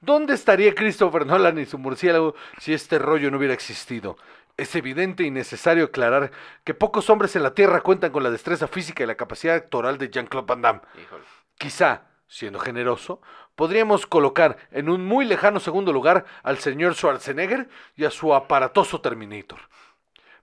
[0.00, 4.16] ¿Dónde estaría Christopher Nolan y su murciélago si este rollo no hubiera existido?
[4.58, 6.32] Es evidente y necesario aclarar
[6.64, 9.96] que pocos hombres en la Tierra cuentan con la destreza física y la capacidad actoral
[9.98, 10.80] de Jean-Claude Van Damme.
[11.00, 11.24] Híjole.
[11.56, 13.22] Quizá, siendo generoso,
[13.54, 19.00] podríamos colocar en un muy lejano segundo lugar al señor Schwarzenegger y a su aparatoso
[19.00, 19.60] Terminator.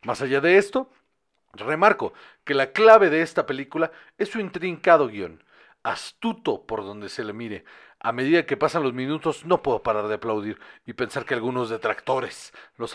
[0.03, 0.89] Más allá de esto,
[1.53, 2.13] remarco
[2.45, 5.43] que la clave de esta película es su intrincado guion.
[5.83, 7.63] astuto por donde se le mire.
[8.05, 11.71] A medida que pasan los minutos no puedo parar de aplaudir y pensar que algunos
[11.71, 12.93] detractores, los,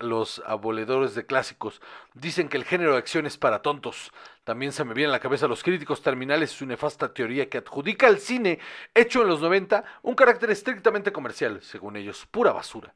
[0.00, 1.82] los aboledores de clásicos,
[2.14, 4.14] dicen que el género de acción es para tontos.
[4.44, 7.58] También se me viene a la cabeza los críticos terminales y su nefasta teoría que
[7.58, 8.58] adjudica al cine,
[8.94, 12.94] hecho en los 90, un carácter estrictamente comercial, según ellos, pura basura.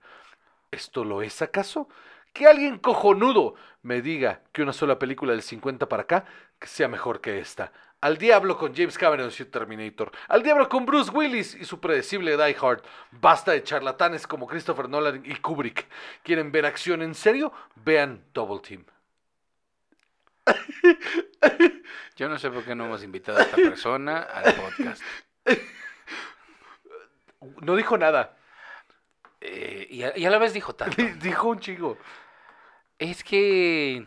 [0.71, 1.91] ¿Esto lo es acaso?
[2.33, 6.25] Que alguien cojonudo me diga que una sola película del 50 para acá
[6.63, 7.71] sea mejor que esta.
[8.01, 10.11] Al diablo con James Cameron y su Terminator.
[10.29, 12.83] Al diablo con Bruce Willis y su predecible Die Hard.
[13.11, 15.87] Basta de charlatanes como Christopher Nolan y Kubrick.
[16.23, 17.53] ¿Quieren ver acción en serio?
[17.77, 18.87] Vean Double Team.
[22.17, 25.03] Yo no sé por qué no hemos invitado a esta persona al podcast.
[27.63, 28.37] No dijo nada.
[29.41, 31.03] Eh, y, a, y a la vez dijo tanto.
[31.23, 31.97] Dijo un chico.
[32.99, 34.05] Es que...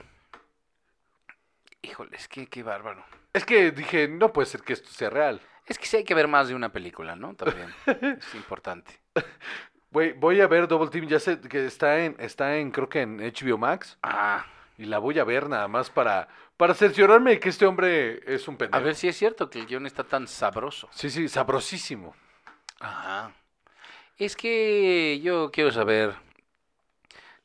[1.82, 3.04] Híjole, es que qué bárbaro.
[3.34, 5.42] Es que dije, no puede ser que esto sea real.
[5.66, 7.34] Es que sí hay que ver más de una película, ¿no?
[7.36, 7.74] También.
[7.86, 9.00] Es importante.
[9.92, 13.02] Güey, voy a ver Double Team, ya sé que está en, está en, creo que
[13.02, 14.00] en HBO Max.
[14.02, 14.44] Ah,
[14.80, 18.48] Y la voy a ver nada más para, para cerciorarme de que este hombre es
[18.48, 18.84] un a pendejo.
[18.84, 20.90] ver si es cierto que el guion está tan sabroso.
[20.92, 22.16] Sí, sí, sabrosísimo.
[22.80, 23.34] Ajá.
[24.18, 26.16] Es que yo quiero saber...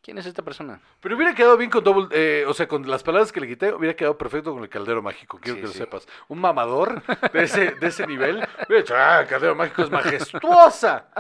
[0.09, 0.81] ¿Quién es esta persona?
[1.01, 3.75] Pero hubiera quedado bien con Double, eh, o sea, con las palabras que le quité,
[3.75, 6.09] hubiera quedado perfecto con el caldero mágico, quiero Sí, que lo sepas.
[6.29, 11.11] Un mamador de ese, de ese nivel, hubiera dicho, ah, el caldero mágico es majestuosa.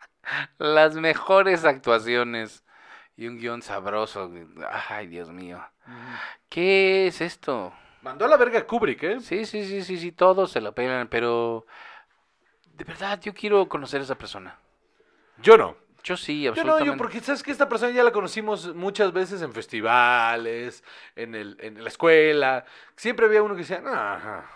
[0.56, 2.64] Las mejores actuaciones
[3.14, 4.32] y un guion sabroso.
[4.88, 5.62] Ay, Dios mío.
[6.48, 7.74] ¿Qué es esto?
[8.00, 9.20] Mandó a la verga a Kubrick, ¿eh?
[9.20, 11.66] Sí, sí, sí, sí, sí, todos se lo pelan, pero
[12.72, 14.58] de verdad yo quiero conocer a esa persona.
[15.42, 15.76] Yo no.
[16.02, 16.92] Yo sí, Yo no, absolutamente.
[16.92, 20.82] yo porque sabes que esta persona ya la conocimos muchas veces en festivales,
[21.14, 22.64] en, el, en la escuela.
[22.96, 24.46] Siempre había uno que decía, "No, ajá.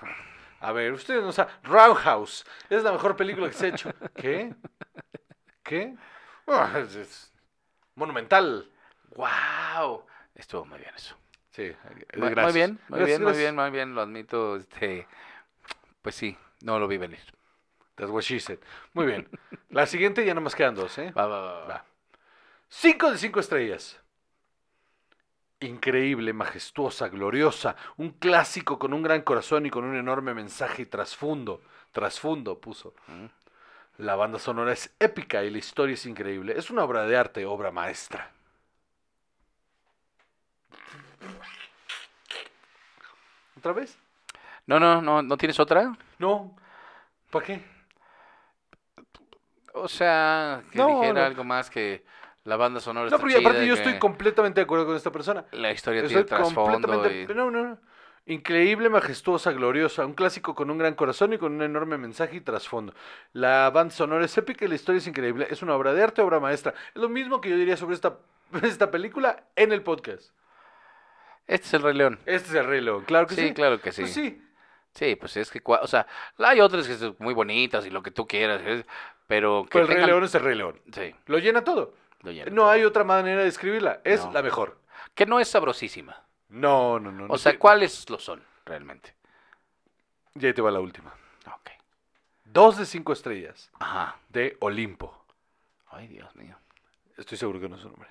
[0.61, 3.93] a ver, ustedes no saben, Roundhouse es la mejor película que se ha hecho.
[4.15, 4.55] ¿Qué?
[5.63, 5.95] ¿Qué?
[6.47, 7.33] Ah, es, es
[7.95, 8.71] monumental.
[9.15, 10.07] ¡Wow!
[10.35, 11.17] Estuvo muy bien eso.
[11.51, 11.77] Sí, eh,
[12.17, 12.43] Muy, gracias.
[12.45, 14.57] muy bien, muy Gracias, bien, muy bien, muy bien, lo admito.
[14.57, 15.07] Este,
[16.03, 17.21] pues sí, no lo vi venir.
[17.97, 18.59] That's what she said.
[18.93, 19.29] Muy bien.
[19.71, 21.13] La siguiente ya nomás quedan dos, ¿eh?
[21.13, 21.85] Va, va, va.
[22.69, 24.01] Cinco de cinco estrellas.
[25.61, 27.77] Increíble, majestuosa, gloriosa.
[27.97, 31.63] Un clásico con un gran corazón y con un enorme mensaje y trasfondo.
[31.93, 32.95] Trasfondo puso.
[33.07, 33.27] Mm.
[33.99, 36.55] La banda sonora es épica y la historia es increíble.
[36.57, 38.33] Es una obra de arte, obra maestra.
[43.57, 43.97] ¿Otra vez?
[44.67, 45.97] No, no, no, ¿no tienes otra?
[46.19, 46.57] No.
[47.31, 47.74] ¿Para qué?
[49.75, 51.27] O sea, que No, dijera no.
[51.27, 52.05] algo más que
[52.45, 54.97] la banda sonora No, está porque aparte chida, yo que estoy completamente de acuerdo con
[54.97, 55.45] esta persona.
[55.53, 57.27] la historia Estoy tiene trasfondo y...
[57.27, 57.79] No, no, no.
[58.27, 60.07] Increíble, majestuosa, gloriosa.
[60.07, 62.95] Un clásico con un gran corazón y con un enorme mensaje y trasfondo.
[63.35, 65.47] La banda sonora es épica y la historia es increíble.
[65.51, 66.73] Es una obra de arte, obra maestra.
[66.95, 68.17] Es lo mismo que yo diría sobre esta,
[68.63, 70.31] esta película en el podcast.
[71.47, 72.19] Este es el Rey León.
[72.25, 73.05] Este es el Rey León.
[73.05, 73.49] Claro que sí.
[73.49, 74.03] Sí, claro que sí.
[74.03, 74.41] Pues sí.
[74.93, 76.07] Sí, pues es que, o sea,
[76.39, 78.63] hay otras que son muy bonitas y lo que tú quieras.
[79.27, 80.81] Pero que Pero el Rey León es el Rey León.
[80.93, 81.95] Sí, Lo llena todo.
[82.21, 82.71] lo llena No todo.
[82.71, 84.01] hay otra manera de escribirla.
[84.05, 84.33] Es No.
[84.33, 84.79] la mejor.
[85.15, 86.23] Que no es sabrosísima.
[86.49, 87.27] No, no, no.
[87.27, 87.59] no O sea, sé.
[87.59, 89.15] ¿cuáles lo son realmente?
[90.35, 91.13] Y ahí te va la última.
[91.47, 91.71] Ok.
[92.45, 94.17] Dos de cinco estrellas Ajá.
[94.29, 95.25] de Olimpo.
[95.91, 96.57] Ay, Dios mío.
[97.17, 98.09] Estoy seguro que no es su nombre.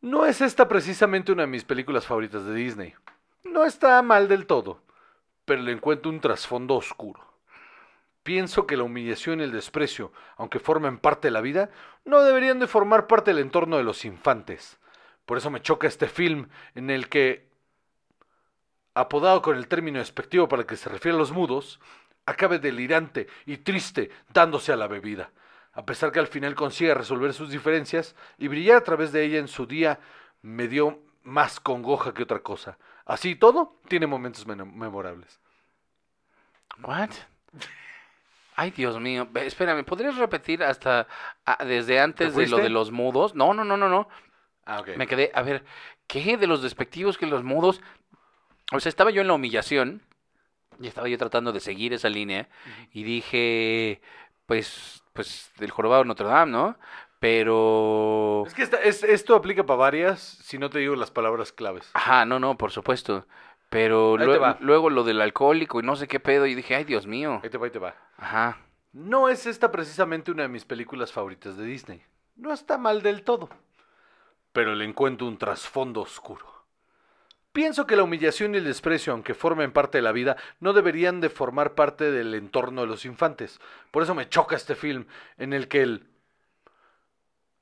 [0.00, 2.94] No es esta precisamente una de mis películas favoritas de Disney.
[3.44, 4.80] No está mal del todo,
[5.44, 7.31] pero le encuentro un trasfondo oscuro.
[8.22, 11.70] Pienso que la humillación y el desprecio, aunque formen parte de la vida,
[12.04, 14.78] no deberían de formar parte del entorno de los infantes.
[15.26, 17.48] Por eso me choca este film en el que,
[18.94, 21.80] apodado con el término despectivo para el que se refiere a los mudos,
[22.26, 25.32] acabe delirante y triste dándose a la bebida,
[25.72, 29.38] a pesar que al final consiga resolver sus diferencias y brillar a través de ella
[29.38, 29.98] en su día,
[30.42, 32.78] me dio más congoja que otra cosa.
[33.04, 35.40] Así todo, tiene momentos men- memorables.
[36.82, 37.10] What?
[38.56, 39.28] Ay, Dios mío.
[39.34, 41.06] Espérame, ¿podrías repetir hasta
[41.46, 43.34] ah, desde antes de lo de los mudos?
[43.34, 44.08] No, no, no, no, no.
[44.66, 44.90] Ah, ok.
[44.96, 45.64] Me quedé, a ver,
[46.06, 47.80] ¿qué de los despectivos que los mudos?
[48.72, 50.02] O sea, estaba yo en la humillación
[50.80, 52.48] y estaba yo tratando de seguir esa línea
[52.92, 54.00] y dije,
[54.46, 56.78] pues, pues, del jorobado de Notre Dame, ¿no?
[57.20, 58.44] Pero...
[58.46, 61.90] Es que esta- es- esto aplica para varias, si no te digo las palabras claves.
[61.94, 63.26] Ajá, no, no, por supuesto.
[63.72, 64.58] Pero Ahí te lue- va.
[64.60, 67.40] luego lo del alcohólico y no sé qué pedo y dije, ay, Dios mío.
[67.42, 67.94] Ahí te va, ahí te va.
[68.18, 68.58] Ajá.
[68.92, 72.02] No es esta precisamente una de mis películas favoritas de Disney.
[72.36, 73.48] No está mal del todo.
[74.52, 76.46] Pero le encuentro un trasfondo oscuro.
[77.54, 81.20] Pienso que la humillación y el desprecio, aunque formen parte de la vida, no deberían
[81.22, 83.58] de formar parte del entorno de los infantes.
[83.90, 85.06] Por eso me choca este film,
[85.38, 86.06] en el que el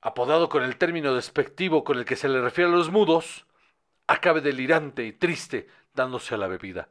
[0.01, 3.47] apodado con el término despectivo con el que se le refiere a los mudos,
[4.07, 5.69] acabe delirante y triste
[6.01, 6.89] dándose a la bebida.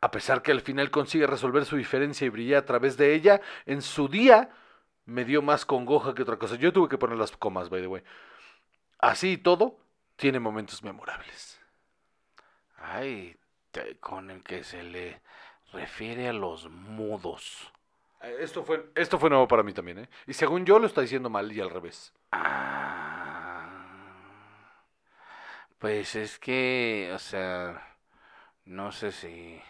[0.00, 3.40] A pesar que al final consigue resolver su diferencia y brillar a través de ella,
[3.66, 4.50] en su día
[5.06, 6.56] me dio más congoja que otra cosa.
[6.56, 8.02] Yo tuve que poner las comas, by the way.
[8.98, 9.78] Así y todo,
[10.16, 11.60] tiene momentos memorables.
[12.78, 13.36] Ay,
[14.00, 15.20] con el que se le
[15.72, 17.72] refiere a los mudos.
[18.22, 20.08] Eh, Esto fue, esto fue nuevo para mí también, ¿eh?
[20.26, 22.12] Y según yo lo está diciendo mal y al revés.
[22.32, 23.68] Ah,
[25.78, 27.96] pues es que, o sea,
[28.68, 29.60] no sé si,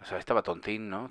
[0.00, 1.10] o sea, estaba Tontín, ¿no?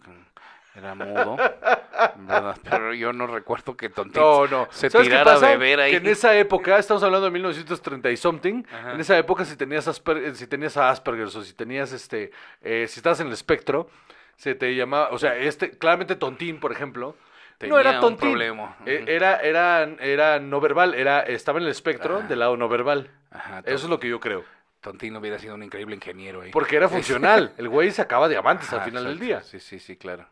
[0.75, 1.37] Era mudo,
[2.17, 2.57] ¿verdad?
[2.63, 4.67] Pero yo no recuerdo que Tontín No, no.
[4.71, 5.91] se ¿Sabes qué tirara a beber ahí.
[5.91, 8.93] Que en esa época, estamos hablando de 1930 y something, Ajá.
[8.93, 12.85] en esa época si tenías, Asper- si tenías a Asperger o si tenías, este, eh,
[12.89, 13.89] si estabas en el espectro,
[14.35, 17.15] se te llamaba, o sea, este, claramente Tontín, por ejemplo,
[17.61, 18.17] no era un Tontín.
[18.31, 18.75] problema.
[18.85, 19.11] Eh, Ujú.
[19.11, 22.27] Era, era, era no verbal, era, estaba en el espectro Ajá.
[22.27, 23.09] del lado no verbal.
[23.31, 24.43] Ajá, Eso es lo que yo creo.
[24.85, 26.51] Tontín hubiera sido un increíble ingeniero ahí.
[26.51, 27.53] Porque era funcional.
[27.57, 29.41] El güey sacaba diamantes al Ajá, final del día.
[29.43, 30.27] Sí, sí, sí, claro.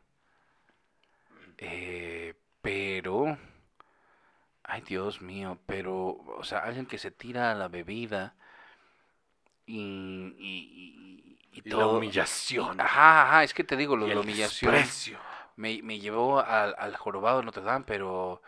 [1.57, 3.37] Eh, pero,
[4.63, 5.95] ay Dios mío, pero,
[6.37, 8.35] o sea, alguien que se tira a la bebida
[9.65, 11.87] y, y, y, y Y la todo.
[11.87, 12.79] humillación.
[12.81, 15.19] Ajá, ajá, es que te digo, lo la el humillación desprecio.
[15.57, 18.41] me, me llevó al, al jorobado de Notre Dame, pero,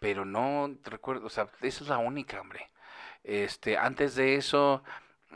[0.00, 2.70] pero no recuerdo, o sea, esa es la única, hombre.
[3.24, 4.84] Este, antes de eso,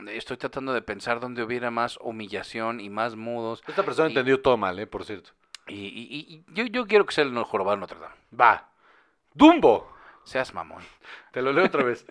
[0.07, 3.63] estoy tratando de pensar dónde hubiera más humillación y más mudos.
[3.67, 4.87] Esta persona Y- entendió todo mal, ¿eh?
[4.87, 5.31] Por cierto.
[5.67, 8.15] Y, y- y- y yo, yo quiero que sea el jorobado de Notre Dame.
[8.39, 8.69] Va.
[9.33, 9.91] Dumbo.
[10.29, 10.83] Seas mamón.
[11.31, 12.05] Te lo leo otra vez.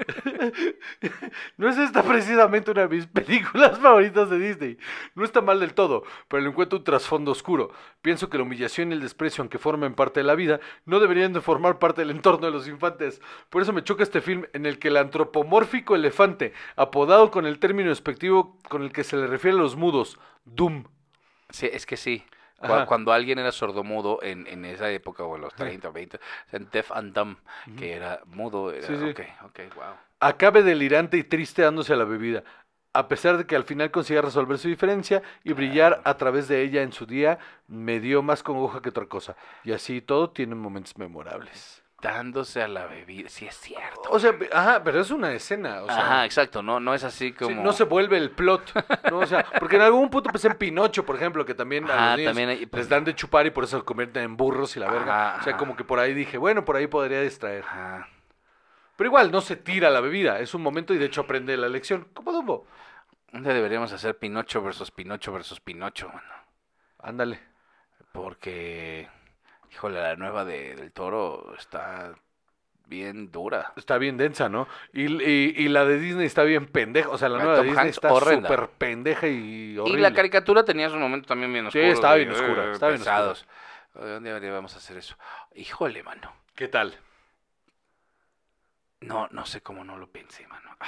[1.56, 4.78] no es esta precisamente una de mis películas favoritas de Disney.
[5.14, 7.70] No está mal del todo, pero le encuentro un trasfondo oscuro.
[8.02, 11.32] Pienso que la humillación y el desprecio, aunque formen parte de la vida, no deberían
[11.32, 13.20] de formar parte del entorno de los infantes.
[13.50, 17.60] Por eso me choca este film en el que el antropomórfico elefante, apodado con el
[17.60, 20.86] término despectivo con el que se le refiere a los mudos, Doom.
[21.50, 22.24] Sí, es que sí.
[22.60, 22.86] Ajá.
[22.86, 26.18] Cuando alguien era sordomudo en, en esa época, o en los 30, 20,
[26.52, 27.36] en Deaf and Dumb,
[27.76, 29.04] que era mudo, era, Sí, sí.
[29.04, 29.84] ok, ok, wow.
[30.20, 32.42] acabe delirante y triste dándose a la bebida,
[32.92, 36.62] a pesar de que al final consiga resolver su diferencia y brillar a través de
[36.62, 39.36] ella en su día, me dio más congoja que otra cosa.
[39.62, 41.84] Y así todo tiene momentos memorables.
[42.00, 44.02] Dándose a la bebida, sí es cierto.
[44.10, 47.30] O sea, ajá, pero es una escena, o sea, Ajá, exacto, no, no es así
[47.30, 47.60] sí, como...
[47.60, 48.72] no se vuelve el plot,
[49.10, 49.18] ¿no?
[49.18, 52.06] O sea, porque en algún punto pensé en Pinocho, por ejemplo, que también a Ajá,
[52.10, 54.76] los niños también hay- les dan de chupar y por eso se convierten en burros
[54.76, 55.30] y la verga.
[55.30, 57.64] Ajá, o sea, como que por ahí dije, bueno, por ahí podría distraer.
[57.64, 58.08] Ajá.
[58.94, 61.68] Pero igual, no se tira la bebida, es un momento y de hecho aprende la
[61.68, 62.64] lección, como Dumbo.
[63.32, 66.32] Un día deberíamos hacer Pinocho versus Pinocho versus Pinocho, mano.
[67.00, 67.40] Ándale.
[68.12, 69.08] Porque,
[69.70, 72.14] híjole, la nueva de, del toro está
[72.86, 73.72] bien dura.
[73.76, 74.66] Está bien densa, ¿no?
[74.92, 77.10] Y, y, y la de Disney está bien pendeja.
[77.10, 79.98] O sea, la La nueva de Disney Hanks, está súper pendeja y horrible.
[79.98, 81.92] Y la caricatura tenía su momento también bien Sí, oscuro.
[81.92, 83.16] estaba de, bien oscura, eh, estaba bien oscura.
[83.16, 83.46] pesados.
[83.94, 85.16] Día deberíamos hacer eso.
[85.54, 86.32] Híjole, mano.
[86.54, 86.96] ¿Qué tal?
[89.00, 90.76] No, no sé cómo no lo pensé, mano.
[90.80, 90.86] Ah.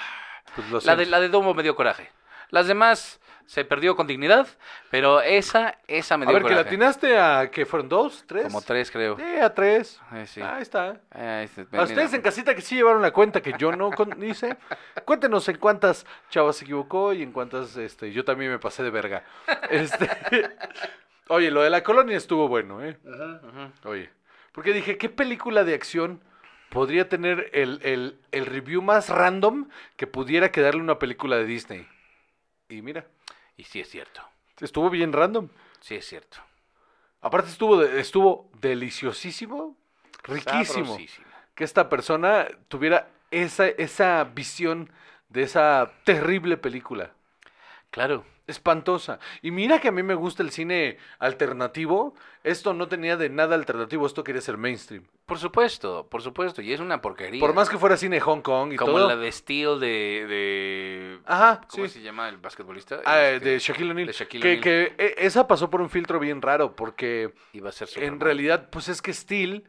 [0.56, 2.10] Pues lo La de, la de Domo me dio coraje.
[2.48, 4.46] Las demás se perdió con dignidad,
[4.90, 6.62] pero esa, esa me A dio ver, que coraje.
[6.62, 8.44] la atinaste a que fueron dos, tres.
[8.44, 9.16] Como tres, creo.
[9.16, 10.00] Sí, a tres.
[10.12, 10.40] Eh, sí.
[10.40, 11.00] Ahí está.
[11.14, 14.22] Eh, este, A ustedes en casita que sí llevaron la cuenta que yo no con-
[14.22, 14.56] hice,
[15.04, 18.90] cuéntenos en cuántas chavas se equivocó y en cuántas este, yo también me pasé de
[18.90, 19.24] verga.
[19.68, 20.08] Este,
[21.28, 22.96] oye, lo de la colonia estuvo bueno, ¿eh?
[23.04, 23.88] Ujú.
[23.90, 24.10] Oye,
[24.52, 26.20] porque dije, ¿qué película de acción
[26.70, 31.88] podría tener el, el- el review más random que pudiera quedarle una película de Disney?
[32.68, 33.04] Y mira,
[33.60, 34.22] Y sí es cierto.
[34.58, 35.48] estuvo bien random.
[35.80, 36.38] Sí es cierto.
[37.20, 39.76] Aparte estuvo, de- estuvo deliciosísimo,
[40.22, 40.96] riquísimo.
[41.54, 44.90] Que esta persona tuviera esa, esa visión
[45.28, 47.10] de esa terrible película.
[47.90, 48.24] Claro.
[48.50, 49.18] Espantosa.
[49.42, 52.14] Y mira que a mí me gusta el cine alternativo.
[52.44, 55.04] Esto no tenía de nada alternativo, esto quería ser mainstream.
[55.26, 56.62] Por supuesto, por supuesto.
[56.62, 57.40] Y es una porquería.
[57.40, 59.08] Por más que fuera cine Hong Kong y Como todo.
[59.08, 60.26] la de Steel de...
[60.28, 61.18] de...
[61.26, 61.90] Ajá, ¿Cómo sí.
[61.94, 63.00] se llama el basquetbolista?
[63.04, 64.14] Ah, Este, de Shaquille O'Neal.
[64.28, 68.20] Que, que eh, esa pasó por un filtro bien raro, porque Iba a ser en
[68.20, 69.64] realidad, pues es que Steel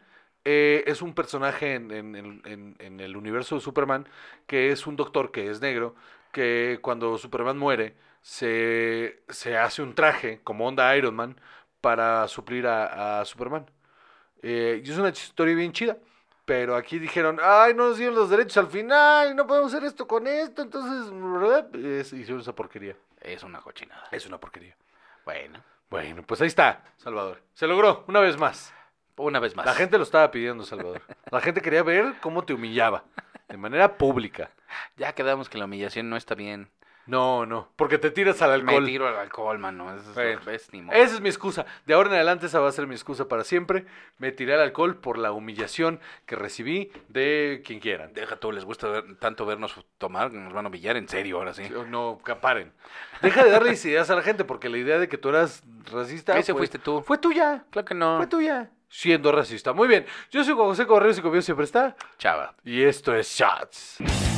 [0.46, 4.08] eh, es un personaje en- en- en el universo de Superman,
[4.48, 5.94] que es un doctor que es negro,
[6.32, 11.40] que cuando Superman muere, se, se hace un traje como onda Iron Man
[11.82, 13.66] para suplir a, a Superman.
[14.44, 15.98] Eh, y es una historia bien chida.
[16.46, 20.08] Pero aquí dijeron, ay, no nos dieron los derechos al final, no podemos hacer esto
[20.08, 21.14] con esto, entonces
[21.86, 22.96] es- hicieron esa porquería.
[23.22, 24.04] Es una cochinada.
[24.12, 24.76] Es una porquería.
[25.24, 27.42] Bueno, Bueno, pues ahí está, Salvador.
[27.54, 28.74] Se logró, una vez más.
[29.18, 29.66] una vez más.
[29.68, 31.02] La gente lo estaba pidiendo, Salvador.
[31.30, 33.04] La gente quería ver cómo te humillaba.
[33.48, 34.50] De manera pública.
[34.98, 36.70] Ya quedamos que la humillación no está bien.
[37.08, 37.70] No, no.
[37.76, 38.84] Porque te tiras al alcohol.
[38.84, 39.94] Me tiro al alcohol, mano.
[39.94, 40.96] Eso es, Bueno, es ni modo.
[40.96, 41.66] Esa es mi excusa.
[41.86, 43.86] De ahora en adelante esa va a ser mi excusa para siempre.
[44.18, 48.14] Me tiré al alcohol por la humillación que recibí de quien quieran.
[48.14, 51.54] Deja tú, les gusta ver- tanto vernos tomar, nos van a humillar en serio ahora
[51.54, 51.64] sí.
[51.90, 52.72] No, caparen.
[53.22, 56.38] Deja de darles ideas a la gente porque la idea de que tú eras racista
[56.38, 57.02] Ese fue, fuiste tú.
[57.02, 57.64] fue tuya.
[57.72, 58.18] Claro que no.
[58.18, 58.70] Fue tuya.
[58.90, 59.74] Siendo racista.
[59.74, 60.06] Muy bien.
[60.32, 61.96] Yo soy Juan José Correos y conmigo siempre está.
[62.18, 62.56] Chava.
[62.64, 64.31] Y esto es Shots.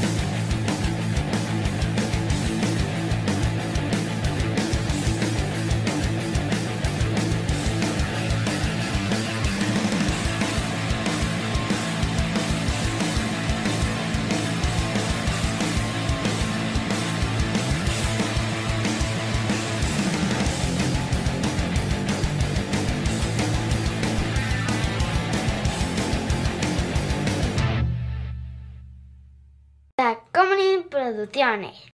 [31.53, 31.91] Tacomunin Producciones.